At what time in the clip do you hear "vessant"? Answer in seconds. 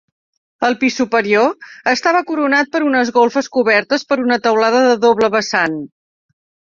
5.37-5.77